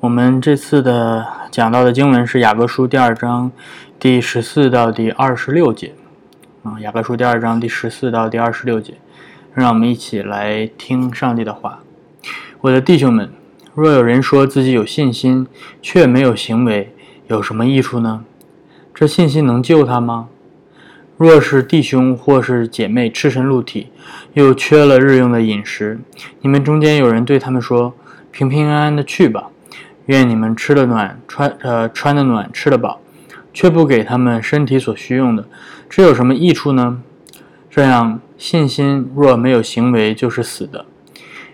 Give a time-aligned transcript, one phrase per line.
[0.00, 3.50] 我们这次的讲到的经文是雅各书第二章
[3.98, 5.92] 第十四到第二十六节，
[6.62, 8.94] 啊，雅各书第二章第十四到第二十六节，
[9.54, 11.80] 让我们一起来听上帝的话。
[12.60, 13.32] 我的弟兄们，
[13.74, 15.48] 若有人说自己有信心，
[15.82, 16.94] 却没有行为，
[17.26, 18.22] 有什么益处呢？
[18.94, 20.28] 这信心能救他吗？
[21.16, 23.88] 若是弟兄或是姐妹赤身露体，
[24.34, 25.98] 又缺了日用的饮食，
[26.42, 27.94] 你们中间有人对他们说
[28.30, 29.50] ：“平平安安的去吧。”
[30.08, 33.02] 愿你们吃的暖，穿呃穿的暖，吃得饱，
[33.52, 35.46] 却不给他们身体所需用的，
[35.90, 37.02] 这有什么益处呢？
[37.68, 40.86] 这样信心若没有行为，就是死的。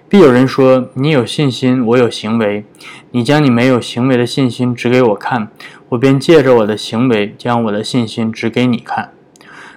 [0.09, 2.65] 必有人说：“你有信心，我有行为。
[3.11, 5.49] 你将你没有行为的信心指给我看，
[5.89, 9.11] 我便借着我的行为将我的信心指给你看。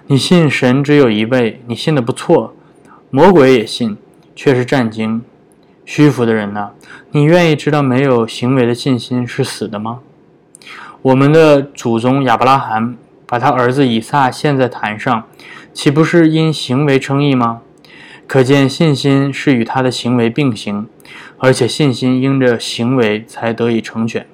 [0.06, 2.54] 你信神只有一位，你信的不错，
[3.10, 3.96] 魔鬼也信，
[4.36, 5.22] 却是战惊。”
[5.88, 6.72] 虚浮的人呢？
[7.12, 10.00] 你愿意知道没有行为的信心是死的吗？
[11.00, 12.94] 我们的祖宗亚伯拉罕
[13.26, 15.24] 把他儿子以撒献在坛上，
[15.72, 17.62] 岂不是因行为称义吗？
[18.26, 20.86] 可见信心是与他的行为并行，
[21.38, 24.26] 而且信心因着行为才得以成全。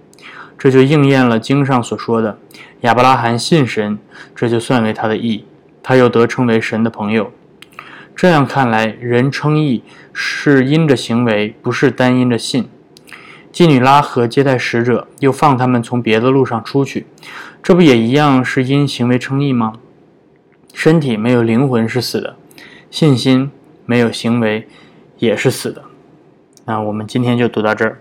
[0.59, 2.37] 这就应验了经上所说的：
[2.81, 4.01] 亚伯拉罕信神，
[4.35, 5.45] 这就算为他的义，
[5.85, 7.31] 他又得称为神的朋友。
[8.17, 12.69] 这样看来，人称义是因着行为，不是单因着信。
[13.53, 17.07] 妓女拉合接待使者，又放他们从别的路上出去，
[17.63, 19.75] 这不也一样是因行为称义吗？
[20.73, 22.37] 身体没有灵魂是死的，
[22.91, 23.51] 信心
[23.87, 24.67] 没有行为
[25.19, 25.83] 也是死的。
[26.65, 27.99] 那我们今天就读到这儿。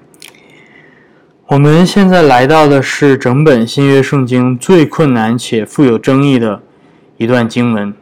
[1.48, 6.64] 我们现在来到的是整本新约圣经最困难且富有争议的
[7.18, 7.94] 一段经文。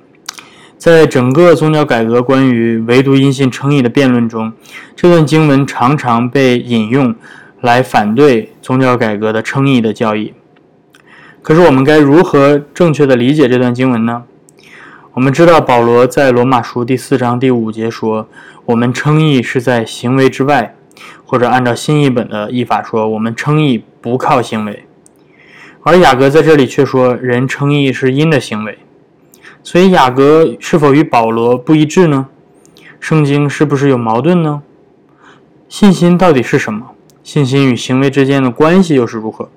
[0.81, 4.51] 在整个宗教改革关于唯独因信称义的辩论中，
[4.95, 7.13] 这段经文常常被引用
[7.59, 10.33] 来反对宗教改革的称义的教义。
[11.43, 14.23] 可是，我们该如何正确的理解这段经文呢？
[15.13, 18.27] 我们知道，保罗在罗马书第四章第五节说
[18.65, 20.73] ：“我们称义是在行为之外。”
[21.23, 24.87] 或者按照新译本的译法说：“我们称义不靠行为。”
[25.85, 28.79] 而雅各在这里却说：“人称义是因着行为。”
[29.63, 32.27] 所以雅各是否与保罗不一致呢？
[32.99, 34.63] 圣经是不是有矛盾呢？
[35.69, 36.91] 信心到底是什么？
[37.23, 39.49] 信心与行为之间的关系又是如何？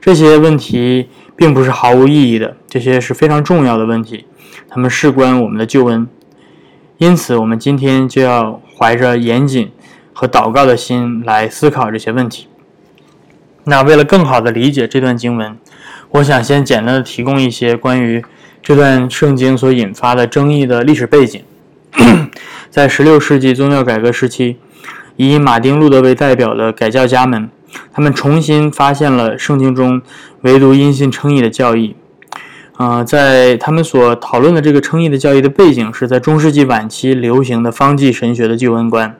[0.00, 4.26] 这些问题并不是毫无意义的，这些是非常重要的问题，
[4.68, 6.08] 他们事关我们的救恩。
[6.98, 9.72] 因此，我们今天就要怀着严谨
[10.12, 12.46] 和祷告的心来思考这些问题。
[13.64, 15.56] 那为了更好的理解这段经文，
[16.10, 18.24] 我想先简单的提供一些关于。
[18.62, 21.42] 这段圣经所引发的争议的历史背景，
[22.70, 24.56] 在16世纪宗教改革时期，
[25.16, 27.50] 以马丁·路德为代表的改教家们，
[27.92, 30.00] 他们重新发现了圣经中
[30.42, 31.96] 唯独因信称义的教义。
[32.76, 39.16] 啊，在他们所讨论的这个称义的教义的背景，是在中世纪晚期流行的方济神学的救恩观。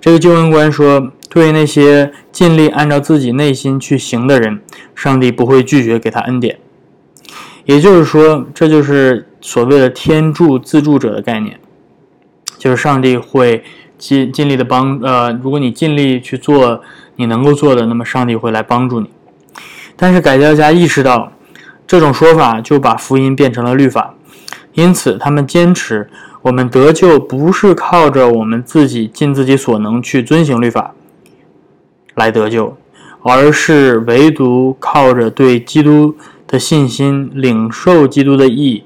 [0.00, 4.60] 这个救恩观说，对那些尽力按照自己内心去行的人，
[4.94, 6.58] 上帝不会拒绝给他恩典。
[7.64, 11.60] 也就是说，这就是所谓的天助自助者的概念，
[12.58, 13.62] 就是上帝会
[13.96, 16.82] 尽尽力的帮呃，如果你尽力去做
[17.14, 19.08] 你能够做的，那么上帝会来帮助你。
[19.94, 21.32] 但是改教家意识到
[21.86, 24.14] 这种说法就把福音变成了律法，
[24.72, 26.10] 因此他们坚持
[26.42, 30.94] 我们得救不是靠着我们自己尽自己所能去遵行律法
[32.16, 32.76] 来得救，
[33.22, 36.16] 而是唯独靠着对基督。
[36.52, 38.84] 的信心领受基督的义，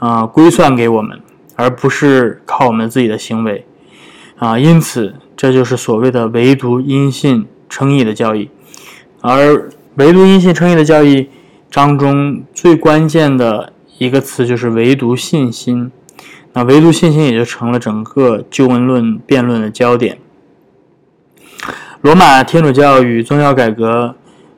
[0.00, 1.20] 啊，归算给我们，
[1.54, 3.64] 而不是靠我们自己的行为，
[4.38, 8.50] 啊，因此这就是所谓的唯独因信称义的教义。
[9.20, 11.28] 而唯独因信称义的教义
[11.70, 15.92] 当中最关键的一个词就是唯独信心，
[16.54, 20.18] 那唯独信心也就成了整个救恩论辩论的焦点。
[22.00, 24.16] 罗马天主教与宗教改革。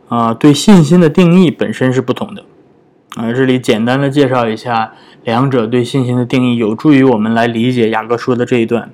[0.09, 2.45] 啊，对信心的定义本身是不同的。
[3.17, 4.93] 啊，这里简单的介绍一下
[5.25, 8.91] 两者对信心的定义，有助于我们来理解雅各说的这一段。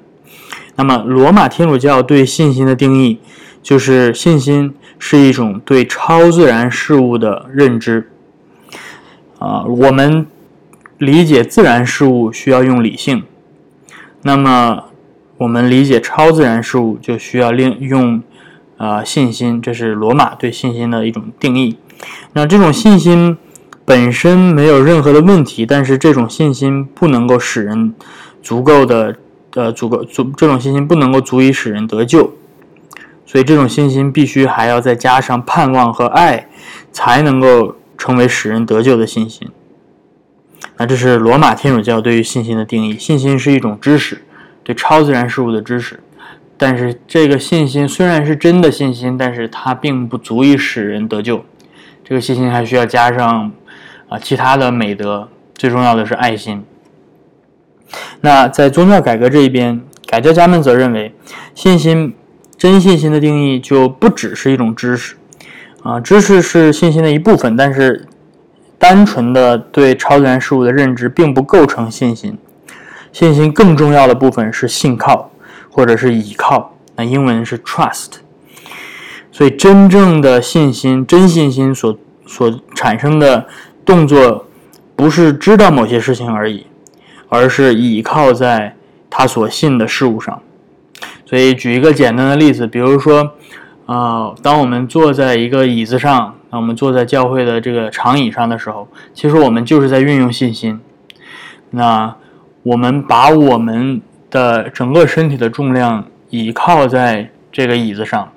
[0.77, 3.21] 那么，罗马天主教对信心的定义
[3.63, 8.11] 就是信心是一种对超自然事物的认知。
[9.39, 10.27] 啊，我们
[10.99, 13.23] 理解自然事物需要用理性，
[14.23, 14.85] 那么
[15.39, 18.23] 我们理解超自然事物就需要另用。
[18.85, 21.79] 啊，信心，这是罗马对信心的一种定义。
[22.35, 23.39] 那这种信心
[23.87, 27.95] 本身没有任何的问题，但是这种信心不能够使人
[28.43, 29.17] 足够的
[29.55, 32.35] 呃足够足，这种信心不能够足以使人得救。
[33.25, 36.49] 所以这种信心必须还要再加上盼望和爱，
[36.93, 39.49] 才能够成为使人得救的信心。
[40.77, 44.23] 那这是罗马天主教对于信心的定义：信心是一种知识，
[44.63, 46.01] 对超自然事物的知识。
[46.57, 51.45] 但是这个信心虽然是真的信心，但是它并不足以使人得救。
[52.05, 53.53] 这个信心还需要加上
[54.09, 56.65] 啊其他的美德，最重要的是爱心。
[58.21, 61.15] 那在宗教改革这一边，改教家们则认为，
[61.55, 62.15] 信心
[62.57, 65.17] 真信心的定义就不只是一种知识
[65.83, 68.07] 啊，知识是信心的一部分，但是
[68.79, 72.39] 单纯的对超自然事物的认知并不构成信心。
[73.13, 75.31] 信心更重要的部分是信靠。
[75.75, 78.19] 或者是倚靠，那英文是 trust。
[79.33, 83.49] 所以，真正的信心、真信心所所产生的
[83.85, 84.47] 动作，
[84.95, 86.69] 不是知道某些事情而已，
[87.29, 88.77] 而是倚靠在
[89.11, 90.41] 他所信的事物上。
[91.27, 93.33] 所以，举一个简单的例子，比如说，
[93.87, 100.81] 啊，当我们坐在一个椅子上，那我们坐在教会的这个长椅上的时候，其实我们就是在运用信心。
[101.71, 102.15] 那
[102.63, 104.01] 我们把我们
[104.35, 108.33] 的整个身体的重量倚靠在这个椅子上，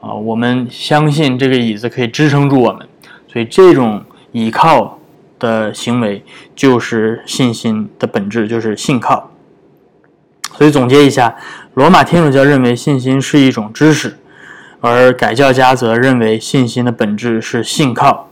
[0.00, 2.88] 啊，我们相信这个椅子可以支撑住我们，
[3.30, 4.02] 所以这种
[4.32, 4.98] 倚靠
[5.38, 6.24] 的行为
[6.54, 9.30] 就是信心的本质，就是信靠。
[10.56, 11.36] 所以总结一下，
[11.74, 14.16] 罗马天主教认为信心是一种知识，
[14.80, 18.30] 而改教家则认为信心的本质是信靠。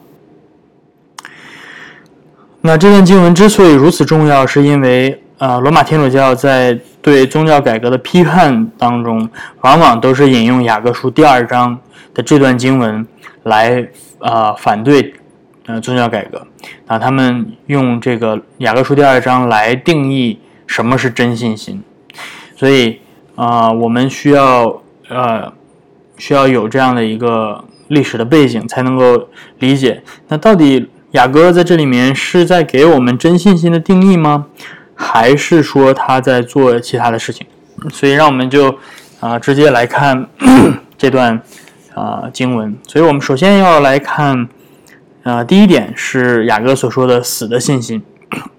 [2.63, 5.21] 那这段经文之所以如此重要，是因为。
[5.39, 9.29] 呃，罗马天主教在对宗教改革的批判当中，
[9.63, 11.77] 往往都是引用雅各书第二章
[12.15, 13.05] 的这段经文
[13.43, 13.89] 来
[14.21, 15.13] 呃反对
[15.67, 16.47] 呃宗教改革
[16.87, 16.99] 啊。
[17.01, 20.39] 他们用这个雅各书第二章来定义
[20.69, 21.83] 什么是真信心，
[22.57, 23.01] 所以
[23.35, 25.53] 啊，我们需要呃
[26.17, 29.29] 需要有这样的一个历史的背景，才能够
[29.59, 34.47] 理解那到底雅各在这里面是在给我们真信心的定义吗？
[34.95, 37.47] 还是说他在做其他的事情，
[37.93, 38.79] 所以让我们就
[39.21, 40.29] 啊直接来看
[40.97, 41.41] 这段
[41.95, 42.77] 啊经文。
[42.87, 44.49] 所以我们首先要来看
[45.25, 48.03] 啊第一点是雅各所说的死的信心，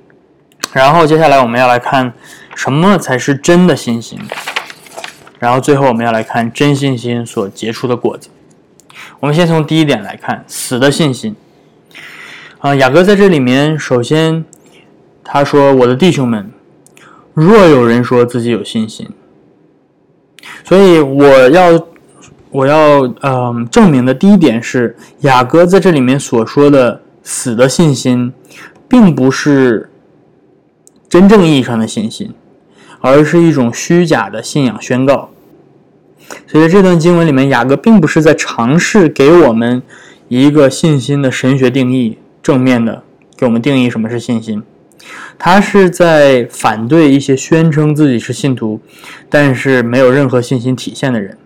[0.73, 2.13] 然后接下来我们要来看
[2.53, 4.19] 什么才是真的信心，
[5.39, 8.29] 然后最后我们要来看真信心所结出的果子。
[9.21, 11.35] 我们先从第一点来看死的信心
[12.59, 14.43] 啊，雅各在这里面首先。
[15.27, 16.51] 他说：“我的弟兄们，
[17.33, 19.09] 若有人说自己有信心，
[20.63, 21.87] 所以我要
[22.51, 28.31] 我要嗯证明的第一点是，雅各在这里面所说的死的信心，
[28.87, 29.89] 并不是
[31.09, 32.31] 真正意义上的信心，
[33.01, 35.31] 而是一种虚假的信仰宣告。
[36.45, 39.81] 所以这段经文里面，雅各并不是在尝试给我们
[40.27, 43.01] 一个信心的神学定义，正面的
[43.35, 44.61] 给我们定义什么是信心。”
[45.37, 48.79] 他是在反对一些宣称自己是信徒，
[49.29, 51.37] 但是没有任何信心体现的人。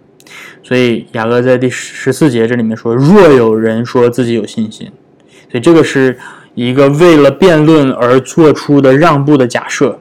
[0.62, 4.92] 所以雅各在第十四节这里面说：“若有人说自己有信心，
[5.50, 6.20] 所以这个是
[6.54, 10.00] 一个为了辩论而做出的让步的假设。”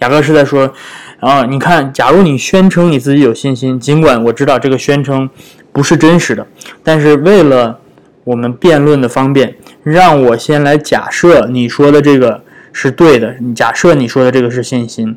[0.00, 0.74] 雅各是在说
[1.20, 5.30] ：“啊，你看，假如你宣称你自己有信心，尽管我知道这个宣称
[5.72, 6.46] 不是真实的，
[6.82, 7.80] 但是为了
[8.24, 12.42] 我们辩论的方便，让我先来假设你说的这个。”
[12.74, 13.34] 是对的。
[13.40, 15.16] 你假设你说的这个是信心，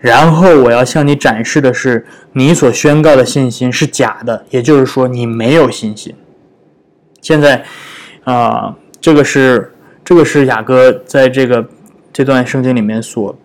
[0.00, 6.14] 然后我要向你展示的是你所宣告的信心是假的，也就是说你没有信心。
[7.20, 7.64] 现在，
[8.24, 9.72] 啊，这个是
[10.04, 11.66] 这个是雅各在这个
[12.12, 13.36] 这段圣经里面所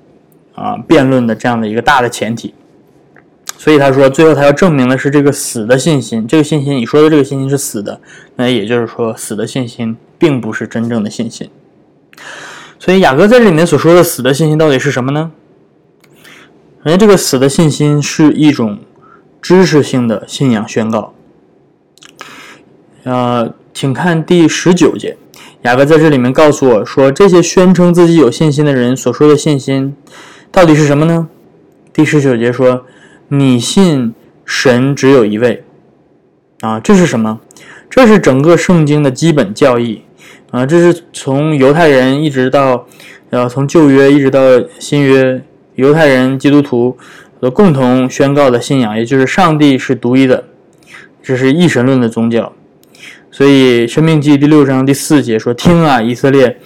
[0.54, 2.54] 啊辩论的这样的一个大的前提。
[3.60, 8.00] 所以他说，最后他要证明的是这个死的信心，这个信心你说的这个信心是死的，
[8.36, 11.50] 那也就是说死的信心并不是真正的信心。
[12.80, 15.32] 所以雅各在这里面所说的死的信心到底是什么呢？
[16.84, 18.80] 首先，这个死的信心是一种
[19.42, 21.14] 知识性的信仰宣告。
[23.04, 25.18] 呃，请看第十九节，
[25.64, 29.96] 雅各在这里面告诉我说，这些宣称自己有信心的人所说的信心
[30.52, 31.28] 到底是什么呢？
[31.92, 32.86] 第十九节说
[33.30, 34.14] ：“你信
[34.46, 35.64] 神只有一位。”
[36.62, 37.40] 啊，这是什么？
[37.90, 40.04] 这是整个圣经的基本教义。
[40.52, 42.88] 啊，这是从犹太人一直到，
[43.30, 44.40] 呃，从旧约一直到
[44.80, 45.42] 新约，
[45.76, 46.98] 犹太人、基督徒
[47.42, 50.46] 的共同宣告的信仰，也就是上帝是独一的，
[51.22, 52.54] 这是一神论的宗教。
[53.30, 56.58] 所以《生命记》第六章第四节说：“听啊，以色列，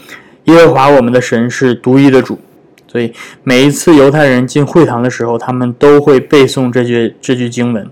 [0.43, 2.39] 耶和华我们的神是独一的主。”
[2.87, 3.11] 所以
[3.43, 7.89] 每一次犹太人进会堂的时候，他们都会背诵这句这句经文。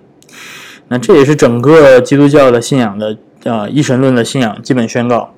[0.90, 5.34] 那这也是整个基督教的信仰的呃一神论的信仰基本宣告。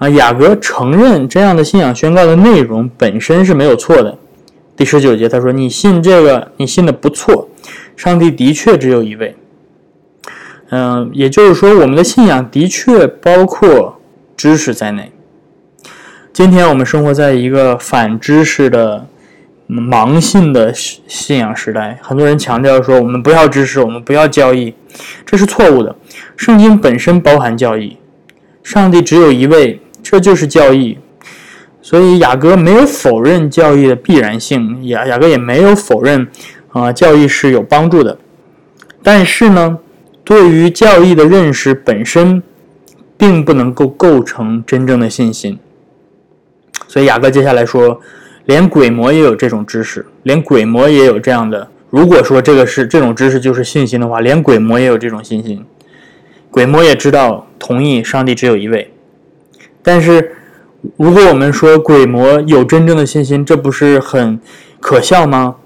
[0.00, 4.16] 啊，雅各承认这样的信仰宣告的内容本身是没有错的。
[4.74, 7.50] 第十九节他说：“你信这个，你信的不错，
[7.96, 9.36] 上帝的确只有一位。”
[10.72, 14.00] 嗯，也就是说，我们的信仰的确包括
[14.38, 15.12] 知识在内。
[16.32, 19.06] 今天我们生活在一个反知识的
[19.68, 24.72] 盲信的信仰时代，很多人强调说我们不要知识，我们不要教义，
[25.26, 25.94] 这是错误的。
[26.38, 27.98] 圣经本身包含教义，
[28.62, 29.78] 上帝只有一位。
[30.10, 30.98] 这就是教义，
[31.80, 36.26] 所以雅各没有否认教义的必然性，雅雅各也没有否认
[36.70, 38.18] 啊教义是有帮助的。
[39.04, 39.78] 但是呢，
[40.24, 42.42] 对于教义的认识本身，
[43.16, 45.60] 并不能够构成真正的信心。
[46.88, 48.00] 所以雅各接下来说，
[48.46, 51.68] 连鬼魔也有这种知识，连鬼魔也有这样的。
[51.88, 55.64] 如果说这个是这种知识就是信心的话，连鬼魔也有这种信心，
[56.50, 58.92] 鬼魔也知道同意上帝只有一位。
[59.82, 60.36] 但是，
[60.96, 64.40] 如果我们说鬼魔有真正的信心，这不是很
[64.80, 65.56] 可笑吗？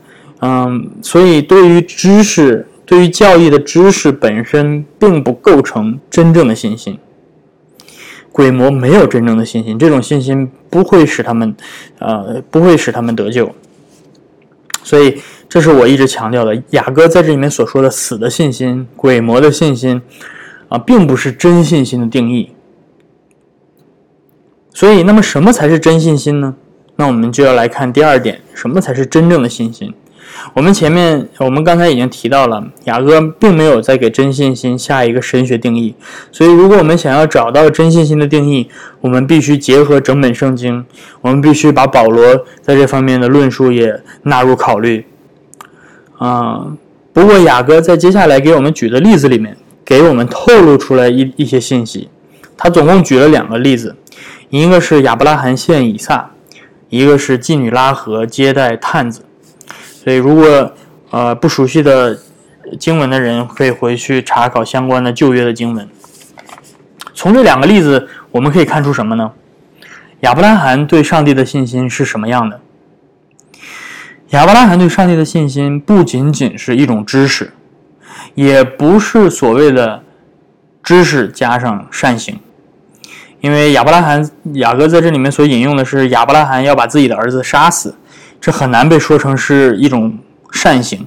[0.41, 6.99] 嗯，所以对于知识，对于教义的知识本身，并不构成真正的信心。
[8.31, 11.55] 鬼魔没有真正的信心，这种信心不会使他们，
[12.01, 13.55] 呃，不会使他们得救。
[14.83, 16.61] 所以，这是我一直强调的。
[16.71, 20.03] 雅各在这里面所说的“死的信心”、“鬼魔的信心”，
[20.69, 22.51] 啊，并不是真信心的定义。
[24.75, 26.57] 所以，那么什么才是真信心呢？
[26.97, 29.95] 那我们就要来看第二点，什么才是真正的信心？
[30.53, 35.95] 我们前面，我们刚才已经提到了，雅各并没有在给真信心下一个神学定义。
[36.33, 38.69] 所以，如果我们想要找到真信心的定义，
[39.01, 40.85] 我们必须结合整本圣经，
[41.21, 45.07] 我们必须把保罗在这方面的论述也纳入考虑。
[46.19, 46.77] 啊，
[47.13, 52.09] 不过雅各在接下来给我们举的例子里面，给我们透露出来一一些信息。
[52.57, 53.95] 他总共举了两个例子。
[54.51, 56.31] 一个是亚伯拉罕献以撒，
[56.89, 59.25] 一个是妓女拉合接待探子。
[60.05, 60.73] 所以，如果
[61.11, 62.19] 呃不熟悉的
[62.79, 65.89] 经文的人，可以回去查考相关的旧约的经文。
[67.15, 69.33] 从这两个例子，我们可以看出什么呢？
[70.21, 72.61] 亚伯拉罕对上帝的信心是什么样的？
[74.31, 77.53] 亚伯拉罕对上帝的信心不仅仅是一种知识，
[78.35, 80.03] 也不是所谓的
[80.83, 82.41] 知识加上善行。
[83.45, 87.95] 因为亚伯拉罕雅各在这里面所引用的是亚伯拉罕要把自己的儿子杀死，
[88.41, 90.19] 这很难被说成是一种
[90.51, 91.07] 善行。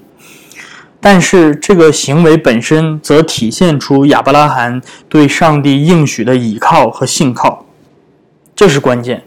[1.01, 4.79] 但是这个行为本身则体现出亚伯拉罕
[5.09, 7.65] 对上帝应许的倚靠和信靠，
[8.55, 9.23] 这是关键。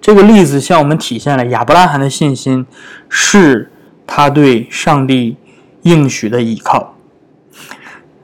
[0.00, 2.66] 这个例子向我们体现了亚伯拉罕的信心
[3.08, 3.70] 是
[4.04, 5.36] 他对上帝
[5.82, 6.96] 应许的倚靠。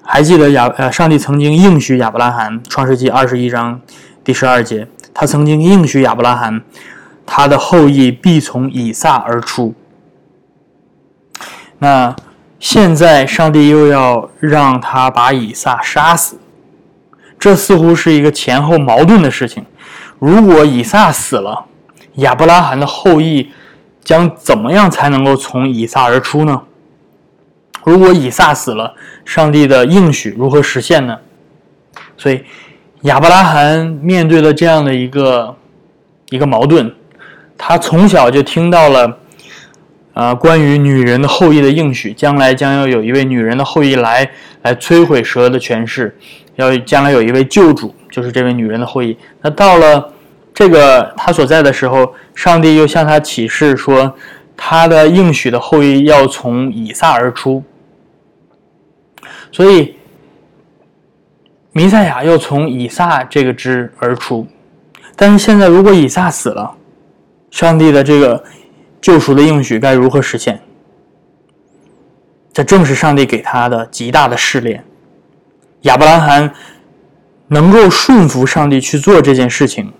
[0.02, 3.80] 还记得亚呃，上帝曾经应许亚伯拉罕，《创世纪》二十一章。
[4.28, 6.60] 第十二节，他曾经应许亚伯拉罕，
[7.24, 9.74] 他的后裔必从以撒而出。
[11.78, 12.14] 那
[12.60, 16.38] 现在上帝又要让他把以撒杀死，
[17.38, 19.64] 这似乎是一个前后矛盾的事情。
[20.18, 21.64] 如果以撒死了，
[22.16, 23.50] 亚伯拉罕的后裔
[24.04, 26.64] 将怎么样才能够从以撒而出呢？
[27.82, 28.94] 如果以撒死了，
[29.24, 31.18] 上帝的应许如何实现呢？
[32.18, 32.44] 所以。
[33.02, 35.54] 亚伯拉罕面对了这样的一个
[36.30, 36.92] 一个矛盾，
[37.56, 39.18] 他从小就听到了
[40.14, 44.28] 啊关于女人的后裔的应许，将来将要有一位女人的后裔来
[44.62, 46.18] 来摧毁蛇的权势，
[46.56, 49.16] 要将来有一位救主，就是这位女人的后裔。
[49.42, 50.12] 那到了
[50.52, 54.12] 这个他所在的时候，上帝又向他启示说，
[54.56, 57.62] 他的应许的后裔要从以撒而出，
[59.52, 59.94] 所以。
[61.78, 64.44] 弥赛亚要从以撒这个支而出，
[65.14, 66.74] 但是现在如果以撒死了，
[67.52, 68.42] 上帝的这个
[69.00, 70.60] 救赎的应许该如何实现？
[72.52, 74.82] 这正是上帝给他的极大的试炼。
[75.82, 76.52] 亚伯拉罕
[77.46, 79.92] 能够顺服上帝去做这件事情，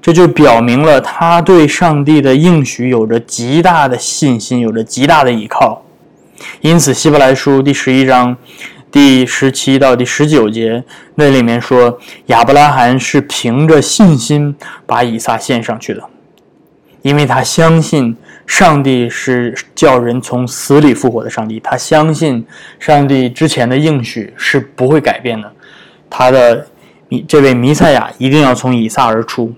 [0.00, 5.82] 这就表明了他对上帝的应许有着极大的信心，有着极大的依靠。
[6.62, 8.34] 因此，希伯来书第十一章。
[8.94, 10.84] 第十七到第十九节，
[11.16, 14.54] 那里面说亚伯拉罕是凭着信心
[14.86, 16.04] 把以撒献上去的，
[17.02, 22.46] 因为他相信上帝是叫人从死里复活的上帝，他相信
[22.78, 25.50] 上帝之前的应许是不会改变的，
[26.08, 26.68] 他的
[27.08, 29.52] 弥这位弥赛亚一定要从以撒而出，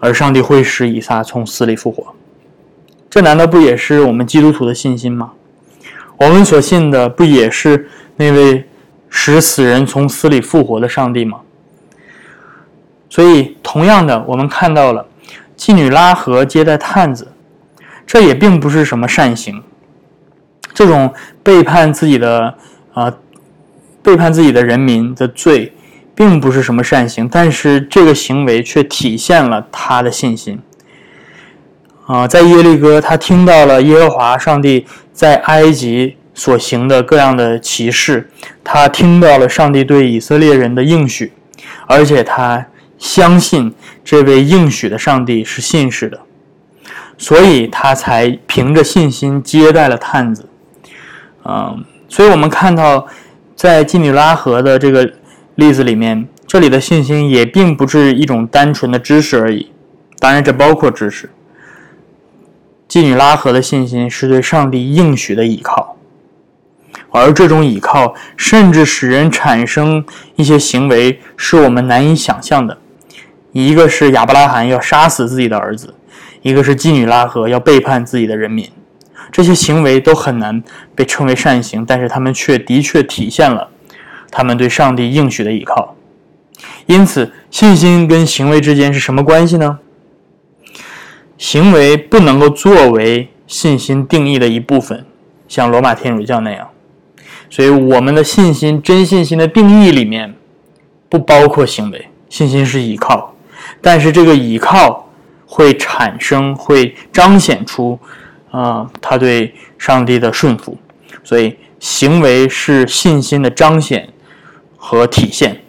[0.00, 2.16] 而上帝会使以撒从死里复活，
[3.08, 5.34] 这难道不也是我们基督徒的信心吗？
[6.18, 8.64] 我们所信的不也是那位
[9.08, 11.40] 使死人从死里复活的上帝吗？
[13.08, 15.06] 所以，同样的，我们看到了
[15.56, 17.32] 妓女拉合接待探子，
[18.06, 19.62] 这也并不是什么善行。
[20.74, 22.54] 这种背叛自己的
[22.92, 23.14] 啊，
[24.02, 25.72] 背叛自己的人民的罪，
[26.14, 30.60] 并不是什么善行，但是这个行为却体现了他的信心。
[32.06, 38.28] 啊，在耶利哥，他听到了耶和华上帝在埃及所行的各样的奇事，
[38.62, 41.32] 他听到了上帝对以色列人的应许，
[41.86, 42.66] 而且他
[42.98, 46.20] 相信这位应许的上帝是信实的，
[47.16, 50.50] 所以他才凭着信心接待了探子。
[51.46, 53.06] 嗯，所以我们看到，
[53.54, 55.10] 在基米拉河的这个
[55.54, 59.72] 例子里面，这里的信心也并不是一种单纯的知识而已，
[60.18, 61.30] 当然这包括知识。
[62.88, 65.96] 妓女拉合的信心是对上帝应许的倚靠，
[67.10, 70.04] 而这种倚靠甚至使人产生
[70.36, 72.78] 一些行为是我们难以想象的。
[73.52, 75.94] 一个是亚伯拉罕要杀死自己的儿子，
[76.42, 78.70] 一个是妓女拉合要背叛自己的人民，
[79.32, 80.62] 这些行为都很难
[80.94, 83.70] 被称为善行，但是他们却的确体现了
[84.30, 85.96] 他们对上帝应许的倚靠。
[86.86, 89.78] 因此，信心跟行为之间是什么关系呢？
[91.38, 95.04] 行为不能够作为信心定义的一部分，
[95.46, 96.68] 像罗马天主教那样。
[97.48, 100.34] 所以，我们的信心真信心的定义里面
[101.08, 102.08] 不包括行为。
[102.28, 103.34] 信心是依靠，
[103.80, 105.08] 但是这个依靠
[105.46, 107.98] 会产生、会彰显出
[108.50, 110.76] 啊，他对上帝的顺服。
[111.22, 114.08] 所以，行为是信心的彰显
[114.76, 115.62] 和体现。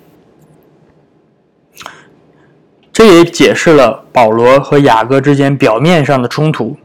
[2.98, 6.76] 这也解释了保罗和雅各之间表面上的冲突。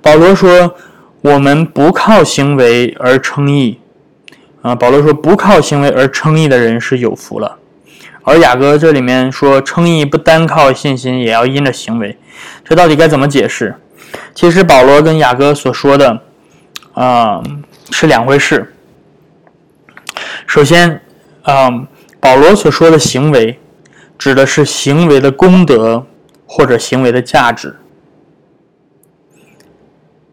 [0.00, 0.74] 保罗说
[1.20, 3.78] ：“我们不靠行为而称义。”
[4.62, 7.58] 啊，保罗说：“不靠行为而称义的人是有福了。”
[8.24, 12.16] 而雅各这里面说：“称义不单靠信心，也要因着行为。”
[12.64, 13.74] 这到底该怎么解释？
[14.34, 16.18] 其实保罗跟雅各所说的
[16.94, 17.42] 啊
[17.90, 18.74] 是两回事。
[20.46, 21.02] 首先，
[21.42, 21.70] 啊，
[22.18, 23.58] 保罗所说的行为。
[24.22, 26.06] 指的是行为的功德
[26.46, 27.74] 或者行为的价值，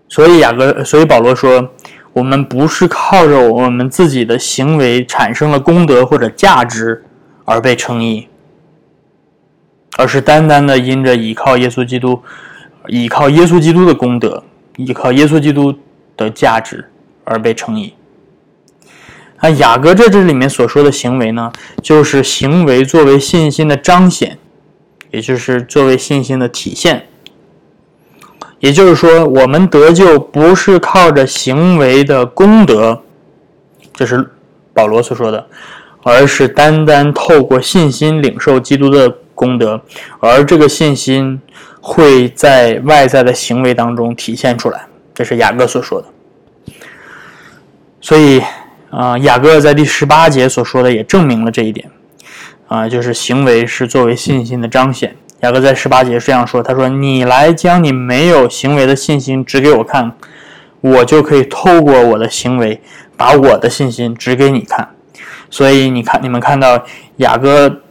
[0.07, 1.71] 所以雅各，所以保罗说，
[2.13, 7.03] 我们不是靠着我们自己的行为产生了功德或者价值
[7.45, 8.27] 而被称义，
[9.97, 12.21] 而是单单的因着依靠耶稣基督，
[12.89, 14.43] 依靠耶稣基督的功德，
[14.77, 15.73] 依靠耶稣基督
[16.15, 16.91] 的价值
[17.23, 17.95] 而被称义。
[19.39, 21.49] 啊，雅各这这里面所说的行为呢，
[21.81, 24.37] 就是行为作为信心的彰显，
[25.11, 27.07] 也就是作为信心的体现。
[28.59, 33.01] 也就是说，我们得救不是靠着行为的功德，
[33.93, 34.29] 这是
[34.73, 35.47] 保罗所说的，
[36.03, 39.81] 而是单单透过信心领受基督的功德，
[40.19, 41.39] 而这个信心
[41.79, 44.85] 会在外在的行为当中体现出来。
[45.13, 46.73] 这是雅各所说的。
[48.01, 48.41] 所以。
[48.89, 51.89] 啊，雅各在第十八节所说的也证明了这一点，
[52.67, 55.15] 啊，就是行为是作为信心的彰显。
[55.41, 60.11] 雅各在十八节这样说：“他说，你来将你没有行为的信心指给我看，
[60.81, 62.81] 我就可以透过我的行为
[63.15, 64.89] 把我的信心指给你看。”
[65.49, 66.83] 所以你看，你们看到
[67.17, 67.81] 雅各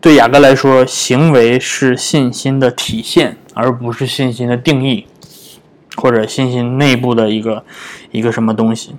[0.00, 5.06] 对雅各来说，行为是信心的体现，而不是信心的定义，
[5.96, 7.64] 或者信心内部的一个
[8.12, 8.94] 一个什么东西。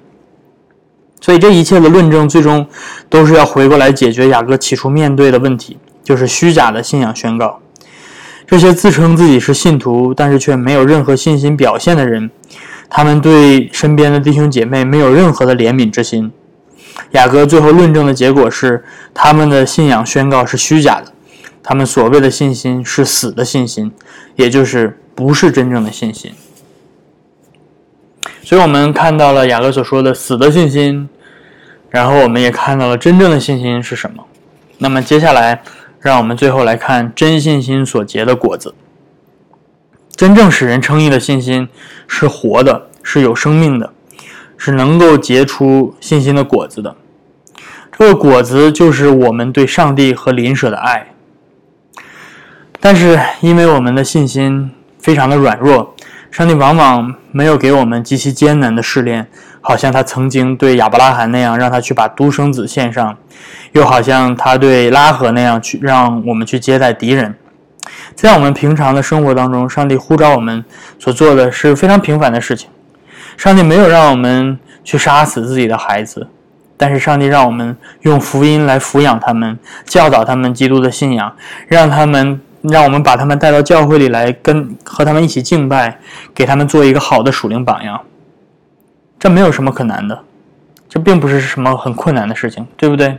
[1.19, 2.67] 所以这一切的论证，最终
[3.09, 7.59] 都是要回过来解决雅各起初面对的问题，就是虚假的信仰宣告。
[8.45, 12.29] 这些自称自己是信徒，但是却没有任何信心表现的人，
[12.89, 16.31] 他们对身边的弟兄姐妹没有任何的怜悯之心。
[17.11, 21.11] 雅各最后论证的结果是，他们的信仰宣告是虚假的，
[21.61, 23.91] 他们所谓的信心是死的信心，
[24.35, 26.31] 也就是不是真正的信心。
[28.43, 31.09] 所以我们看到了雅各所说的死的信心，
[31.89, 34.23] 然后我们也看到了真正的信心是什么。
[34.77, 35.61] 那么接下来，
[35.99, 38.73] 让我们最后来看真信心所结的果子。
[40.15, 41.67] 真正使人称义的信心
[42.07, 43.91] 是活的，是有生命的，
[44.57, 46.95] 是能够结出信心的果子的。
[47.91, 51.13] 这个果子就是我们对上帝和邻舍的爱。
[52.79, 55.93] 但是因为我们的信心非常的软弱。
[56.31, 59.27] 上帝往往没有给我们极其艰难的试炼，
[59.61, 63.15] 好像他曾经对亚伯拉罕那样，让他去把独生子献上；
[63.71, 67.35] 又好像他对拉合那样，去让我们去接待敌人。
[68.13, 70.63] 在我们平常的生活当中，上帝呼召我们
[70.99, 72.69] 所做的是非常平凡的事情。
[73.37, 76.27] 上帝没有让我们去杀死自己的孩子，
[76.75, 81.35] 但是上帝让我们用福音来抚养他们，教导他们基督的信仰，
[81.67, 85.99] 让他们让我们把他们带到教会里来，跟和他们一起敬拜，
[86.33, 88.01] 给他们做一个好的属灵榜样。
[89.19, 90.19] 这没有什么可难的，
[90.87, 93.17] 这并不是什么很困难的事情，对不对？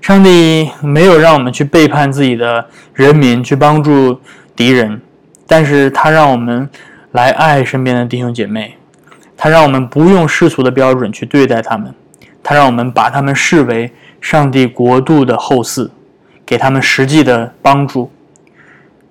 [0.00, 4.20] 上帝没有让我们去背叛自己的人民，去帮助
[4.56, 5.00] 敌人，
[5.46, 6.68] 但是他让我们
[7.12, 8.76] 来爱身边的弟兄姐妹。
[9.36, 11.94] 他让我们不用世俗的标准去对待他们，
[12.42, 13.90] 他让我们把他们视为
[14.20, 15.88] 上帝国度的后嗣，
[16.44, 18.10] 给他们实际的帮助。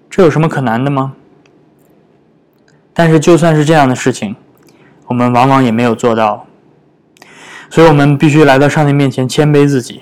[0.09, 1.13] 这有什么可难的吗？
[2.93, 4.35] 但是就算是这样的事情，
[5.07, 6.47] 我们往往也没有做到。
[7.69, 10.01] 所以我们必须来到上帝面前谦卑自己。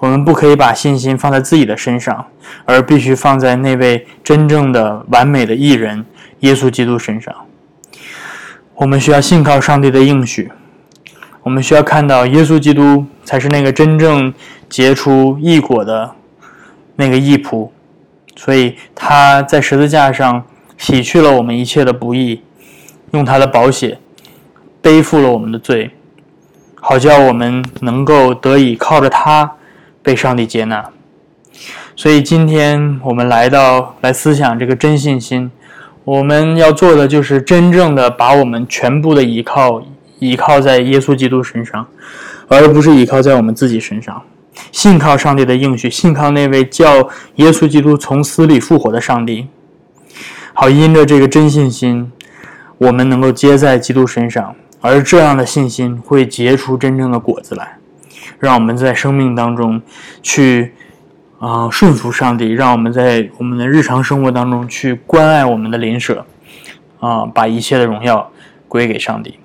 [0.00, 2.26] 我们不可以把信心放在自己的身上，
[2.64, 6.04] 而必须放在那位真正的完美的艺人
[6.40, 7.32] 耶稣基督身上。
[8.74, 10.50] 我们需要信靠上帝的应许，
[11.44, 14.34] 我们需要看到耶稣基督才是那个真正
[14.68, 16.12] 结出义果的
[16.96, 17.70] 那个义仆，
[18.36, 20.44] 所以他在十字架上
[20.76, 22.42] 洗去了我们一切的不义，
[23.12, 23.98] 用他的宝血
[24.80, 25.90] 背负了我们的罪，
[26.80, 29.52] 好叫我们能够得以靠着他
[30.02, 30.90] 被上帝接纳。
[31.94, 35.50] 所以今天我们来到来思想这个真信心。
[36.04, 39.80] 我们要做的就是真正的把我们全部的依靠
[40.18, 41.86] 依靠在耶稣基督身上，
[42.48, 44.20] 而不是依靠在我们自己身上。
[44.70, 49.48] 信靠上帝的应许，信靠那位叫耶稣基督从死里复活的上帝。
[50.54, 52.12] 好，因着这个真信心，
[52.78, 57.78] 我们能够接在基督身上，而这样的信心会结出真正的果子来，
[58.38, 59.80] 让我们在生命当中
[60.22, 60.74] 去。
[61.42, 66.24] 啊，顺服上帝，让我们在我们的日常生活当中去关爱我们的邻舍，
[67.00, 68.30] 啊，把一切的荣耀
[68.68, 69.40] 归给上帝。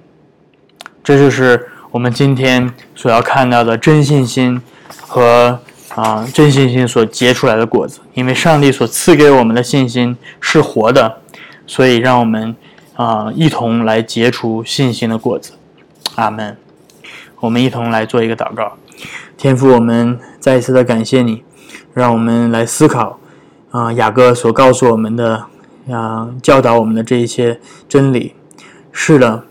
[1.03, 1.67] 这就是
[1.97, 4.61] 我们今天所要看到的真信心
[5.01, 5.59] 和
[5.95, 8.01] 啊真信心所结出来的果子。
[8.13, 11.17] 因为上帝所赐给我们的信心是活的，
[11.65, 12.55] 所以让我们
[12.93, 15.53] 啊一同来结出信心的果子。
[16.13, 16.55] 阿门。
[17.39, 18.73] 我们一同来做一个祷告，
[19.35, 21.41] 天父，我们再一次的感谢你。
[21.95, 23.17] 让我们来思考，
[23.71, 25.45] 啊，雅各所告诉我们的，
[25.89, 28.35] 啊，教导我们的这一些真理，
[28.91, 29.45] 是的，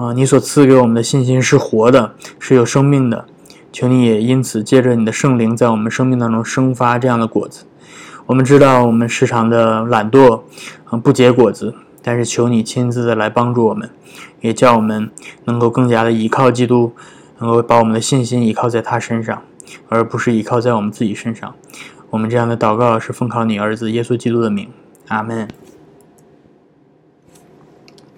[0.00, 3.26] 啊，你所赐给我们的信心是活的，是有生命的，
[3.70, 7.66] 求你也因此借着你的圣灵，在我们生命当中生发这样的果子。
[8.24, 10.40] 我们知道我们时常的懒惰，
[10.84, 13.90] 啊，不结果子，但是求你亲自的来帮助我们，
[14.40, 15.10] 也叫我们
[15.44, 16.94] 能够更加的依靠基督，
[17.38, 19.42] 能够把我们的信心依靠在他身上。
[19.88, 21.54] 而不是依靠在我们自己身上。
[22.08, 24.68] 我们这样的祷告是奉靠你儿子耶稣基督的名，
[25.08, 25.46] 阿门。